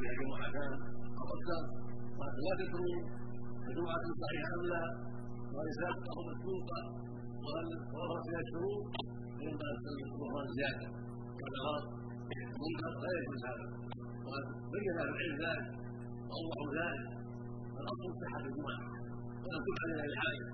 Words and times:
فيها 0.00 0.14
جمعتان 0.20 0.72
أو 1.20 1.26
أكثر 1.36 1.62
لا 2.44 2.52
تدرون 2.60 2.98
جمعه 3.76 4.04
صحيحه 4.22 4.52
ام 4.58 4.64
لا 4.72 4.82
وهل 5.54 5.68
سابقه 5.80 6.16
مسبوقه 6.28 6.80
وهل 7.44 7.66
وفر 7.94 8.18
فيها 8.26 8.40
الشروط 8.44 8.84
فإما 9.36 9.68
وفر 10.22 10.44
زياده 10.56 10.88
والغرض 11.40 11.84
منكر 12.62 12.92
لا 13.04 13.10
يجوز 13.18 13.40
هذا 13.50 13.66
وقد 14.24 14.44
بين 14.72 14.94
أهل 15.00 15.08
العلم 15.12 15.36
ذلك 15.44 15.66
واوضحوا 16.30 16.70
ذلك 16.80 17.04
فالاصل 17.74 18.10
صحه 18.22 18.40
الجمعه 18.48 18.80
ولم 19.44 19.60
تفعل 19.68 19.88
الا 19.94 20.06
لحاجه 20.12 20.46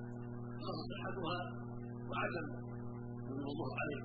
الاصل 0.60 0.82
صحتها 0.92 1.38
وعدم 2.10 2.46
الوضوء 3.32 3.70
عليه 3.80 4.02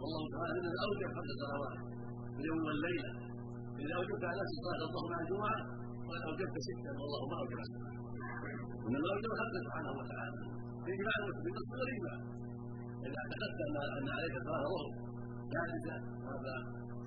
والله 0.00 0.22
تعالى 0.34 0.52
ان 0.60 0.66
الاوجب 0.74 1.08
خمس 1.16 1.30
صلوات 1.42 1.78
اليوم 2.40 2.60
والليله 2.66 3.10
إذا 3.82 3.94
اوجبت 3.98 4.22
على 4.28 4.36
نفسك 4.42 4.58
صلاة 4.66 4.82
الظهر 4.88 5.06
مع 5.12 5.18
الجمعة 5.24 5.58
وان 6.08 6.22
اوجبت 6.28 6.56
ستا 6.66 6.90
والله 7.00 7.22
ما 7.30 7.36
اوجب 7.42 7.58
انما 8.86 9.06
اوجب 9.14 9.30
خمسه 9.40 9.58
سبحانه 9.66 9.92
وتعالى. 9.98 10.36
في 10.84 10.90
اجماع 10.96 11.14
المسلمين 11.22 11.54
والاجماع 11.70 12.16
إذا 13.06 13.18
اعتقدت 13.22 13.60
ان 13.98 14.08
عليك 14.16 14.34
صلاة 14.46 14.64
ظهر 14.72 14.88
ثالثه 15.54 15.96
هذا 16.30 16.54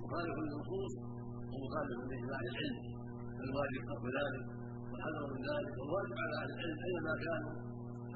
مخالف 0.02 0.34
للنصوص 0.42 0.92
ومخالف 1.52 1.98
لإجماع 2.10 2.40
العلم. 2.50 2.76
فالواجب 3.36 3.80
ترك 3.88 4.04
ذلك 4.18 4.44
والحذر 4.90 5.22
من 5.32 5.40
ذلك 5.50 5.72
والواجب 5.78 6.16
على 6.24 6.34
أهل 6.40 6.50
العلم 6.54 6.78
أينما 6.88 7.14
كانوا 7.26 7.52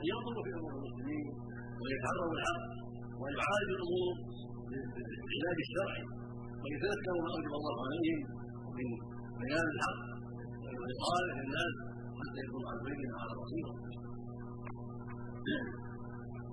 أن 0.01 0.05
ينظروا 0.13 0.43
في 0.47 0.51
أمور 0.59 0.73
المسلمين 0.79 1.27
ويتحروا 1.81 2.33
الحق 2.37 2.63
ويعالجوا 3.21 3.77
الأمور 3.79 4.15
بالعلاج 5.05 5.59
الشرعي 5.67 6.05
ويتذكروا 6.63 7.23
ما 7.25 7.31
أوجب 7.37 7.53
الله 7.61 7.77
عليهم 7.87 8.21
من 8.79 8.89
بيان 9.43 9.67
الحق. 9.75 10.01
والاقامه 10.81 11.33
للناس 11.39 11.75
حتى 12.21 12.41
يكون 12.47 12.63
على 12.69 12.79
البينه 12.81 13.15
على 13.21 13.31
البصيره 13.35 13.73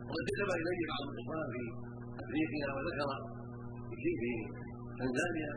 وقد 0.07 0.25
كتب 0.29 0.49
الي 0.59 0.83
بعض 0.91 1.03
الأخوان 1.13 1.45
في 1.53 1.63
أفريقيا 2.21 2.67
وذكر 2.75 3.09
في 4.01 4.31
تنزانيا 4.99 5.53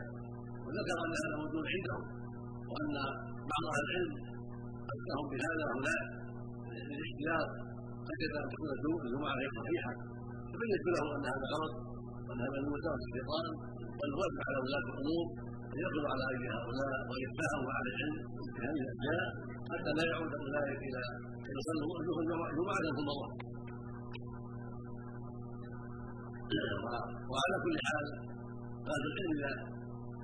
وذكر 0.65 0.97
أن 1.05 1.13
هذا 1.23 1.35
موجود 1.41 1.65
عندهم 1.73 2.03
وأن 2.71 2.95
بعض 3.51 3.63
أهل 3.73 3.83
العلم 3.87 4.13
أفتهم 4.93 5.25
بهذا 5.31 5.65
هناك. 5.73 6.03
للاحتياط 6.89 7.49
قد 8.07 8.21
أن 8.41 8.45
تكون 8.51 8.69
الجمعة 9.05 9.33
غير 9.39 9.51
صحيحة. 9.59 9.93
فبينت 10.49 10.83
له 10.95 11.05
أن 11.15 11.23
هذا 11.33 11.45
غلط 11.53 11.73
وأن 12.25 12.39
هذا 12.45 12.57
من 12.63 12.69
وساوس 12.75 13.01
الشيطان 13.07 13.45
والواجب 13.99 14.39
على 14.47 14.57
ولاة 14.63 14.85
الأمور 14.93 15.25
ان 15.58 15.58
يقضوا 15.83 16.09
على 16.11 16.23
ايدي 16.31 16.47
هؤلاء 16.55 16.93
ويتفاهموا 17.09 17.71
على 17.77 17.87
العلم 17.93 18.17
في 18.55 18.59
هذه 18.67 18.81
الأشياء 18.85 19.27
حتى 19.71 19.91
لا 19.97 20.03
يعود 20.11 20.31
أولئك 20.43 20.81
إلى 20.89 21.01
يصلوا 21.57 21.95
ثم 22.97 23.09
الله 23.15 23.29
وعلى 27.31 27.55
كل 27.65 27.75
حال 27.87 28.05
أهل 28.93 29.03
العلم 29.09 29.31
إذا 29.37 29.51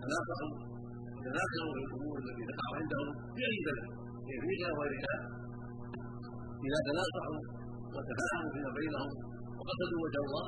تناصحوا 0.03 0.52
وتذاكروا 1.16 1.72
في 1.75 1.80
الأمور 1.86 2.16
التي 2.23 2.44
تقع 2.52 2.67
عندهم 2.80 3.08
في 3.36 3.42
اي 3.50 3.58
بلد 3.67 3.86
في 4.25 4.31
افريقيا 4.40 4.69
وغيرها 4.75 5.16
إذا 6.67 6.80
تناصحوا 6.90 7.40
وتفاهموا 7.95 8.50
فيما 8.53 8.72
بينهم 8.80 9.09
وقصدوا 9.58 10.00
وجه 10.06 10.22
الله 10.28 10.47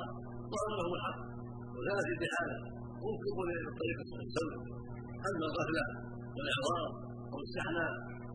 ظهر 0.52 0.70
لهم 0.78 0.92
الحق 0.98 1.18
وكانت 1.76 2.06
الجهاله 2.14 2.56
وفقوا 3.04 3.44
للطريق 3.48 3.98
السوء 4.26 4.52
أما 5.28 5.44
الغفله 5.50 5.86
والاعراض 6.36 6.92
أو 7.32 7.38
السحنة 7.46 7.86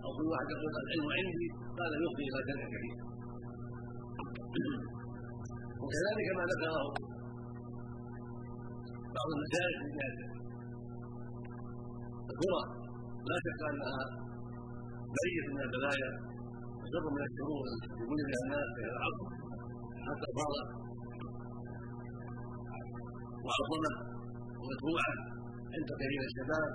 أو 0.04 0.10
كل 0.18 0.26
واحد 0.32 0.48
يقول 0.54 0.72
العلم 0.84 1.08
عندي 1.18 1.48
هذا 1.80 1.96
يفضي 2.04 2.24
إلى 2.30 2.40
شر 2.48 2.62
كثير 2.74 2.98
وكذلك 5.82 6.28
ما 6.38 6.44
ذكره 6.52 6.84
بعض 9.16 9.30
المسائل 9.36 9.74
في 9.82 9.88
جهة. 9.98 10.18
الكره 12.32 12.64
لا 13.30 13.38
شك 13.46 13.62
أنها 13.72 14.04
بريه 15.16 15.46
من 15.54 15.62
البلايا 15.68 16.12
وشر 16.82 17.06
من 17.16 17.24
الشرور 17.28 17.66
يقول 18.02 18.20
بها 18.28 18.42
الناس 18.46 18.68
في 18.76 18.82
العصر 18.92 19.28
حتى 20.08 20.28
صارت 20.38 20.70
معظمه 23.48 24.23
ومتبوعه 24.64 25.14
عند 25.76 25.90
كثير 26.02 26.22
الشباب 26.30 26.70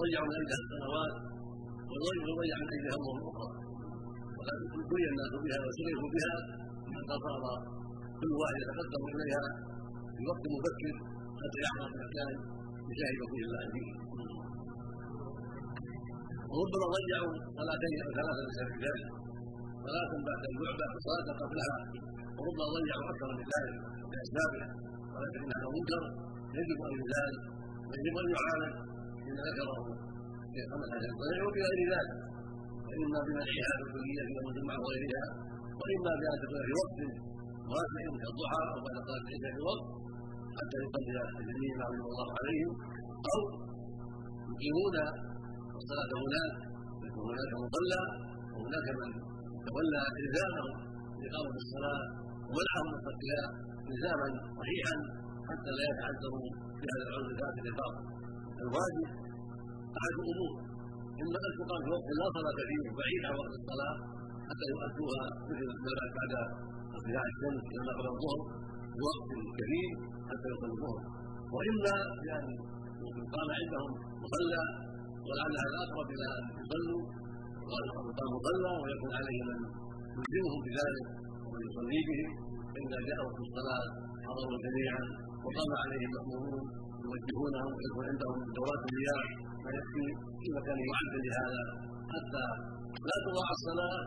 ضيعوا 0.00 0.26
من 0.28 0.34
اجلها 0.40 0.58
السنوات 0.64 1.14
وضيع 1.90 2.56
من 2.62 2.68
اجلها 2.74 2.94
أمور 3.00 3.16
أخرى. 3.30 3.48
وقد 4.36 4.58
بلي 4.90 5.06
الناس 5.12 5.32
بها 5.44 5.58
وسرفوا 5.66 6.10
بها 6.14 6.34
حتى 6.94 7.16
صار 7.24 7.60
كل 8.20 8.32
واحد 8.40 8.56
يتقدم 8.62 9.02
إليها 9.14 9.44
في 10.14 10.22
وقت 10.30 10.44
مبكر 10.54 10.94
حتى 11.40 11.58
يحضر 11.64 11.88
المكان 11.94 12.30
يشاهد 12.90 13.20
فيه 13.30 13.42
الله 13.46 13.62
فيه 13.74 13.90
وربما 16.50 16.86
ضيعوا 16.96 17.32
صلاتين 17.58 17.98
أو 18.04 18.10
ثلاثة 18.18 18.42
بسبب 18.48 18.74
ذلك 18.84 19.08
صلاة 19.86 20.12
بعد 20.28 20.42
اللعبه 20.52 20.86
وصلاه 20.94 21.28
قبلها 21.42 21.76
وربما 22.36 22.66
ضيعوا 22.76 23.04
أكثر 23.12 23.28
من 23.38 23.46
ذلك 23.52 23.74
لاسبابها 24.12 24.68
ولكن 25.14 25.40
هذا 25.54 25.68
منكر 25.76 26.02
يجب 26.58 26.78
أن 26.88 26.92
يزال 27.00 27.34
ويجب 27.88 28.14
أن 28.22 28.28
يعالج 28.34 28.74
بما 29.24 29.42
ذكره 29.48 29.78
خمس 30.70 30.88
حديث 30.94 31.12
ضيعوا 31.22 31.52
بغير 31.54 31.80
ذلك 31.94 32.10
واما 32.86 33.18
بمنعها 33.26 33.74
بالكليه 33.80 34.20
في 34.26 34.32
يوم 34.36 34.46
الجمعه 34.50 34.78
وغيرها 34.84 35.26
وإما 35.80 36.12
بان 36.20 36.36
تكون 36.42 36.60
في 36.68 36.72
وقت. 36.80 36.98
واسع 37.70 38.04
كالضحى 38.22 38.62
أو 38.72 38.78
بعد 38.84 38.96
صلاه 39.06 39.22
العشاء 39.26 39.52
في 39.56 39.62
وقت 39.70 39.84
حتى 40.58 40.76
يصلي 40.84 41.12
الجميع 41.40 41.72
ما 41.78 41.84
علم 41.88 42.02
الله 42.10 42.28
عليهم. 42.38 42.72
أو 43.32 43.40
يقيمون 44.50 44.96
الصلاة 45.80 46.10
هناك 46.24 46.52
يكون 47.06 47.24
هناك 47.32 47.50
مصلى 47.64 48.00
وهناك 48.54 48.86
من 48.98 49.08
تولى 49.66 50.02
الزامهم 50.24 50.68
باقامه 51.20 51.54
الصلاة 51.64 52.00
ومنعهم 52.48 52.86
من 52.92 53.00
تركها 53.06 53.44
إلزاما 53.90 54.28
صحيحا. 54.58 54.96
حتى 55.50 55.70
لا 55.78 55.84
يتعذروا 55.90 56.48
بهذا 56.80 57.04
العذر 57.06 57.28
الفاسد 57.34 57.64
الباطل 57.70 58.04
الواجب 58.64 59.08
أحد 59.98 60.14
الأمور. 60.22 60.54
اما 61.22 61.38
ان 61.46 61.52
تقام 61.58 61.80
في 61.84 61.90
وقت 61.94 62.08
لا 62.20 62.26
صلاة 62.36 62.58
فيه 62.68 62.84
بعيد 62.98 63.22
عن 63.28 63.34
وقت 63.40 63.54
الصلاة 63.60 63.94
حتى 64.48 64.64
يؤدوها 64.72 65.24
مثل 65.48 65.98
بعد 66.18 66.32
ارتفاع 66.94 67.22
الشمس 67.32 67.62
كما 67.72 67.92
قبل 67.98 68.08
الظهر 68.14 68.40
بوقت 68.98 69.30
كبير 69.58 69.90
حتى 70.30 70.46
يصلي 70.52 70.74
الظهر. 70.76 71.00
واما 71.54 71.96
بان 72.24 72.46
يقام 73.20 73.48
عندهم 73.60 73.90
مصلى 74.22 74.62
ولعل 75.26 75.54
هذا 75.64 75.78
أقرب 75.84 76.08
إلى 76.14 76.26
أن 76.38 76.44
يصلوا. 76.60 77.02
ويقام 77.68 78.28
مصلى 78.36 78.72
ويكون 78.82 79.12
عليه 79.20 79.40
من 79.48 79.58
يلزمهم 80.16 80.60
بذلك 80.66 81.06
ومن 81.44 81.60
يصلي 81.68 82.00
بهم. 82.08 82.30
فاذا 82.72 82.98
جاء 83.08 83.18
وقت 83.26 83.38
الصلاة 83.46 83.84
حضروا 84.26 84.58
جميعا. 84.66 85.02
وقام 85.44 85.70
عليهم 85.82 86.10
مامورون 86.16 86.64
يوجهونهم 87.04 87.70
ويكون 87.76 88.04
عندهم 88.10 88.36
دورات 88.58 88.82
المياه 88.88 89.22
ما 89.64 89.70
يكفي 89.76 90.06
في 90.40 90.48
مكان 90.58 90.78
معد 90.90 91.12
لهذا 91.26 91.62
حتى 92.14 92.44
لا 93.08 93.16
تضاع 93.24 93.48
الصلاة 93.56 94.00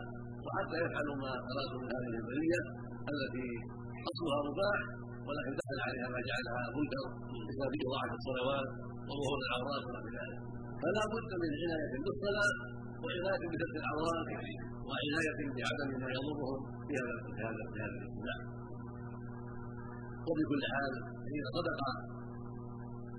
وحتى 0.44 0.76
يفعلوا 0.84 1.16
ما 1.24 1.32
أرادوا 1.50 1.80
من 1.82 1.88
هذه 1.96 2.12
البريه 2.20 2.60
التي 3.12 3.48
اصلها 4.10 4.38
مباح 4.48 4.80
ولكن 5.26 5.52
دخل 5.60 5.78
عليها 5.86 6.08
ما 6.14 6.20
جعلها 6.28 6.62
منكر 6.76 7.04
بسبب 7.46 7.72
اضاعه 7.86 8.12
الصلوات 8.18 8.68
وظهور 9.08 9.38
العورات 9.42 9.82
ونحو 9.86 10.08
ذلك. 10.18 10.38
فلا 10.82 11.02
بد 11.12 11.30
من 11.42 11.50
عناية 11.60 11.94
بالصلاة 12.04 12.54
وعناية 13.02 13.44
بستر 13.52 13.76
العورات 13.82 14.26
وعناية 14.86 15.38
بعدم 15.58 15.90
ما 16.02 16.08
يضرهم 16.16 16.58
في 16.86 16.92
هذا 17.00 17.16
في 17.24 17.30
هذا 17.46 17.62
في 17.72 17.78
هذا 17.84 18.44
وبكل 20.28 20.62
حال 20.74 20.92
حين 21.26 21.44
صدق 21.56 21.78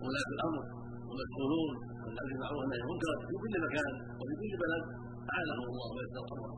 ولاة 0.06 0.30
الأمر 0.36 0.64
والمسؤولون 1.08 1.72
والامر 2.04 2.28
بالمعروف 2.30 2.60
والنهي 2.62 2.80
عن 2.82 2.86
المنكر 2.86 3.14
في 3.28 3.34
كل 3.44 3.56
مكان 3.66 3.92
وفي 4.20 4.34
كل 4.42 4.54
بلد 4.64 4.84
اعانهم 5.32 5.66
الله 5.72 5.88
ويسر 5.96 6.24
امره 6.36 6.54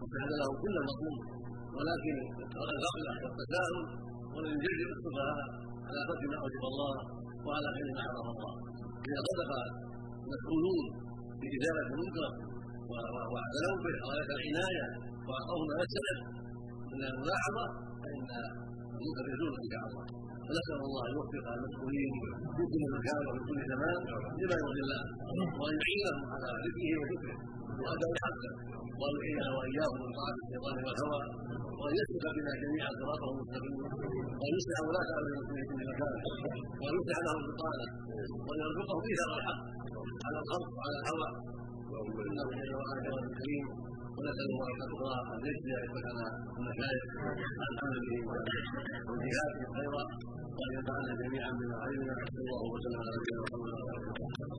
وسهل 0.00 0.32
لهم 0.40 0.54
كل 0.62 0.74
المطلوب 0.82 1.18
ولكن 1.76 2.16
الغفله 2.74 3.12
والتساهل 3.24 3.76
ومن 4.34 4.52
يجري 4.64 4.84
السفهاء 4.96 5.36
على 5.86 6.00
ترك 6.08 6.22
ما 6.32 6.36
أوجب 6.44 6.62
الله 6.70 6.94
وعلى 7.46 7.68
فعل 7.76 7.88
ما 7.96 8.02
حرم 8.06 8.28
الله. 8.34 8.52
اذا 9.08 9.20
صدق 9.28 9.50
المسؤولون 10.24 10.84
بازاله 11.40 11.82
المنكر 11.92 12.30
واعتنوا 13.32 13.76
به. 13.84 13.94
غايه 14.08 14.30
العناية. 14.38 14.86
واعطوه 15.28 15.62
ما 15.70 15.74
يستحق 15.82 16.20
من 16.92 17.02
الملاحظة 17.10 17.64
فان 18.02 18.30
ان 18.92 19.68
شاء 19.72 19.84
الله 19.88 20.04
فنسال 20.46 20.80
الله 20.88 21.02
ان 21.08 21.12
يوفق 21.16 21.46
المسؤولين 21.56 22.12
في 22.56 22.62
كل 22.72 22.84
مكان 22.96 23.20
وفي 23.28 23.40
كل 23.48 23.60
زمان 23.72 23.96
لما 24.40 24.56
يرضي 24.62 24.80
الله. 24.86 25.02
وأن 25.60 25.74
يعينهم 25.82 26.20
على 26.32 26.48
ذكره 26.64 26.94
وشكره 27.00 27.36
واداء 27.82 28.10
الحق. 28.14 28.42
وان 29.00 29.14
يعيننا 29.20 29.48
واياهم 29.56 29.98
من 30.02 30.10
طاعة 30.18 30.36
الشيطان 30.42 30.76
والهوى. 30.84 31.20
وأن 31.78 31.94
يسلك 32.00 32.24
بنا 32.36 32.52
جميعا 32.62 32.90
صراطه 33.00 33.28
المستقيم. 33.32 33.74
وأن 34.40 34.52
يصلح 34.56 34.78
ولاة 34.88 35.08
أمر 35.18 35.30
المسلمين 35.32 35.64
في 35.68 35.74
كل 35.78 35.84
مكان. 35.92 36.14
وأن 36.80 36.94
يصلح 36.98 37.18
لهم 37.26 37.40
البطانه 37.44 37.88
وأن 38.46 38.58
يرزقهم 38.64 39.00
ايثار 39.08 39.30
الحق 39.38 39.60
على 40.26 40.38
الخلق 40.42 40.68
وعلى 40.76 40.96
الهوى. 41.00 41.28
انه 42.28 42.46
جل 42.58 42.72
وعلا 42.80 43.10
كريم. 43.38 43.66
ونسال 44.16 44.48
الله 44.96 45.18
ان 45.34 45.40
يجزي 45.48 45.72
ائمتنا 45.82 46.26
المشايخ 46.58 47.04
عن 47.62 47.72
عمله 47.82 48.12
وجهادهم 49.08 49.68
خيرا. 49.78 50.04
وأن 50.58 50.72
يجعلنا 50.78 51.12
جميعا 51.22 51.50
من 51.60 51.68
علمنا 51.82 52.14
صلى 52.34 52.40
الله 52.44 52.62
وسلم 52.74 52.98
على 53.02 53.10
نبينا 53.16 53.40
محمد 53.44 54.52